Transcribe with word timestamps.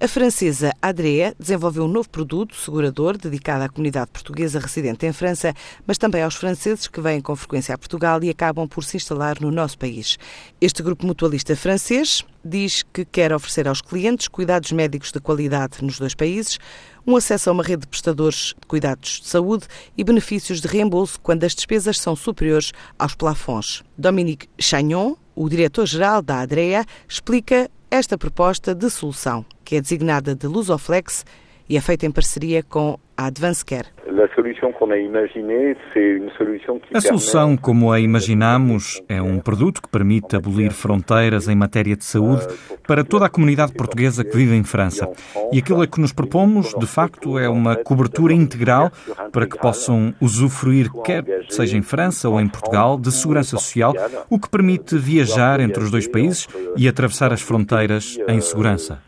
A 0.00 0.06
francesa 0.06 0.72
Adrea 0.80 1.34
desenvolveu 1.40 1.82
um 1.82 1.88
novo 1.88 2.08
produto 2.08 2.54
segurador 2.54 3.18
dedicado 3.18 3.64
à 3.64 3.68
comunidade 3.68 4.12
portuguesa 4.12 4.60
residente 4.60 5.04
em 5.04 5.12
França, 5.12 5.52
mas 5.84 5.98
também 5.98 6.22
aos 6.22 6.36
franceses 6.36 6.86
que 6.86 7.00
vêm 7.00 7.20
com 7.20 7.34
frequência 7.34 7.74
a 7.74 7.78
Portugal 7.78 8.22
e 8.22 8.30
acabam 8.30 8.68
por 8.68 8.84
se 8.84 8.96
instalar 8.96 9.40
no 9.40 9.50
nosso 9.50 9.76
país. 9.76 10.16
Este 10.60 10.84
grupo 10.84 11.04
mutualista 11.04 11.56
francês 11.56 12.24
diz 12.44 12.84
que 12.92 13.04
quer 13.04 13.32
oferecer 13.32 13.66
aos 13.66 13.82
clientes 13.82 14.28
cuidados 14.28 14.70
médicos 14.70 15.10
de 15.10 15.18
qualidade 15.18 15.82
nos 15.82 15.98
dois 15.98 16.14
países, 16.14 16.60
um 17.04 17.16
acesso 17.16 17.50
a 17.50 17.52
uma 17.52 17.64
rede 17.64 17.80
de 17.80 17.88
prestadores 17.88 18.54
de 18.60 18.68
cuidados 18.68 19.20
de 19.20 19.26
saúde 19.26 19.66
e 19.96 20.04
benefícios 20.04 20.60
de 20.60 20.68
reembolso 20.68 21.18
quando 21.20 21.42
as 21.42 21.56
despesas 21.56 21.98
são 21.98 22.14
superiores 22.14 22.70
aos 22.96 23.16
plafons. 23.16 23.82
Dominique 23.98 24.48
Chagnon, 24.60 25.16
o 25.34 25.48
diretor-geral 25.48 26.22
da 26.22 26.38
Adrea, 26.38 26.84
explica 27.08 27.68
esta 27.90 28.18
proposta 28.18 28.74
de 28.74 28.90
solução, 28.90 29.46
que 29.68 29.76
é 29.76 29.82
designada 29.82 30.34
de 30.34 30.46
Lusoflex 30.46 31.26
e 31.68 31.76
é 31.76 31.80
feita 31.82 32.06
em 32.06 32.10
parceria 32.10 32.62
com 32.62 32.98
a 33.14 33.26
Advance 33.26 33.62
Care. 33.62 33.88
A 36.94 37.00
solução, 37.02 37.54
como 37.54 37.92
a 37.92 38.00
imaginamos, 38.00 39.02
é 39.06 39.20
um 39.20 39.38
produto 39.38 39.82
que 39.82 39.88
permite 39.90 40.34
abolir 40.34 40.72
fronteiras 40.72 41.48
em 41.48 41.54
matéria 41.54 41.94
de 41.94 42.04
saúde 42.06 42.46
para 42.86 43.04
toda 43.04 43.26
a 43.26 43.28
comunidade 43.28 43.74
portuguesa 43.74 44.24
que 44.24 44.34
vive 44.34 44.56
em 44.56 44.64
França. 44.64 45.06
E 45.52 45.58
aquilo 45.58 45.82
a 45.82 45.86
que 45.86 46.00
nos 46.00 46.14
propomos, 46.14 46.72
de 46.72 46.86
facto, 46.86 47.38
é 47.38 47.46
uma 47.46 47.76
cobertura 47.76 48.32
integral 48.32 48.90
para 49.30 49.46
que 49.46 49.58
possam 49.58 50.14
usufruir, 50.18 50.90
quer 51.04 51.22
seja 51.50 51.76
em 51.76 51.82
França 51.82 52.26
ou 52.26 52.40
em 52.40 52.48
Portugal, 52.48 52.98
de 52.98 53.12
segurança 53.12 53.58
social, 53.58 53.92
o 54.30 54.38
que 54.38 54.48
permite 54.48 54.96
viajar 54.96 55.60
entre 55.60 55.82
os 55.82 55.90
dois 55.90 56.08
países 56.08 56.48
e 56.74 56.88
atravessar 56.88 57.34
as 57.34 57.42
fronteiras 57.42 58.18
em 58.26 58.40
segurança. 58.40 59.06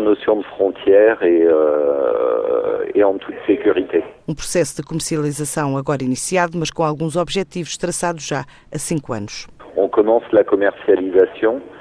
Sans 0.00 0.06
notion 0.06 0.36
de 0.36 0.42
frontière 0.44 1.22
et, 1.22 1.42
euh, 1.42 2.84
et 2.94 3.04
en 3.04 3.18
toute 3.18 3.34
sécurité. 3.46 4.02
Um 4.26 4.34
processo 4.34 4.74
de 4.76 4.82
comercialização 4.82 5.76
agora 5.76 6.02
iniciado, 6.02 6.56
mas 6.56 6.70
com 6.70 6.82
alguns 6.82 7.16
objetivos 7.16 7.76
traçados 7.76 8.26
já 8.26 8.44
há 8.72 8.78
cinco 8.78 9.12
anos. 9.12 9.46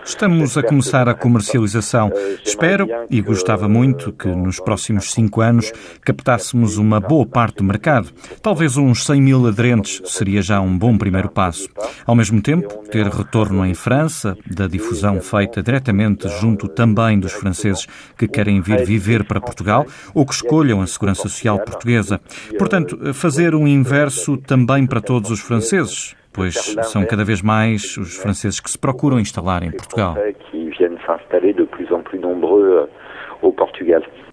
Estamos 0.03 0.57
a 0.57 0.63
começar 0.63 1.07
a 1.07 1.13
comercialização. 1.13 2.11
Espero 2.43 2.87
e 3.09 3.21
gostava 3.21 3.69
muito 3.69 4.11
que 4.11 4.27
nos 4.27 4.59
próximos 4.59 5.11
cinco 5.11 5.41
anos 5.41 5.71
captássemos 6.03 6.77
uma 6.77 6.99
boa 6.99 7.25
parte 7.25 7.57
do 7.57 7.63
mercado. 7.63 8.09
Talvez 8.41 8.77
uns 8.77 9.05
100 9.05 9.21
mil 9.21 9.47
aderentes 9.47 10.01
seria 10.05 10.41
já 10.41 10.59
um 10.59 10.77
bom 10.77 10.97
primeiro 10.97 11.29
passo. 11.29 11.69
Ao 12.05 12.15
mesmo 12.15 12.41
tempo, 12.41 12.67
ter 12.89 13.05
retorno 13.05 13.65
em 13.65 13.73
França 13.73 14.35
da 14.49 14.67
difusão 14.67 15.21
feita 15.21 15.61
diretamente 15.61 16.27
junto 16.39 16.67
também 16.67 17.19
dos 17.19 17.33
franceses 17.33 17.85
que 18.17 18.27
querem 18.27 18.61
vir 18.61 18.83
viver 18.83 19.23
para 19.25 19.41
Portugal 19.41 19.85
ou 20.13 20.25
que 20.25 20.33
escolham 20.33 20.81
a 20.81 20.87
segurança 20.87 21.23
social 21.23 21.59
portuguesa. 21.59 22.19
Portanto, 22.57 23.13
fazer 23.13 23.53
um 23.53 23.67
inverso 23.67 24.37
também 24.37 24.87
para 24.87 25.01
todos 25.01 25.29
os 25.29 25.39
franceses 25.39 26.15
pois 26.31 26.55
são 26.83 27.05
cada 27.05 27.23
vez 27.23 27.41
mais 27.41 27.97
os 27.97 28.15
franceses 28.15 28.59
que 28.59 28.69
se 28.69 28.77
procuram 28.77 29.19
instalar 29.19 29.63
em 29.63 29.71
Portugal. 29.71 30.15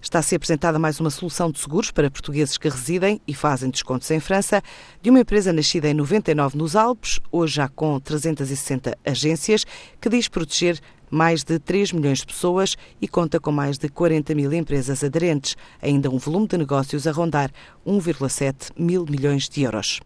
Está 0.01 0.19
a 0.19 0.21
ser 0.21 0.35
apresentada 0.35 0.77
mais 0.77 0.99
uma 0.99 1.09
solução 1.09 1.49
de 1.49 1.59
seguros 1.59 1.91
para 1.91 2.11
portugueses 2.11 2.57
que 2.57 2.69
residem 2.69 3.19
e 3.27 3.33
fazem 3.33 3.69
descontos 3.69 4.09
em 4.11 4.19
França, 4.19 4.61
de 5.01 5.09
uma 5.09 5.21
empresa 5.21 5.51
nascida 5.51 5.87
em 5.87 5.93
99 5.93 6.57
nos 6.57 6.75
Alpes, 6.75 7.19
hoje 7.31 7.55
já 7.55 7.67
com 7.67 7.99
360 7.99 8.97
agências, 9.05 9.65
que 9.99 10.09
diz 10.09 10.27
proteger 10.27 10.79
mais 11.09 11.43
de 11.43 11.57
3 11.57 11.93
milhões 11.93 12.19
de 12.19 12.27
pessoas 12.27 12.75
e 13.01 13.07
conta 13.07 13.39
com 13.39 13.51
mais 13.51 13.77
de 13.77 13.89
40 13.89 14.35
mil 14.35 14.51
empresas 14.53 15.03
aderentes, 15.03 15.55
ainda 15.81 16.09
um 16.09 16.17
volume 16.17 16.47
de 16.47 16.57
negócios 16.57 17.07
a 17.07 17.11
rondar 17.11 17.49
1,7 17.85 18.71
mil 18.77 19.05
milhões 19.09 19.47
de 19.47 19.63
euros. 19.63 19.99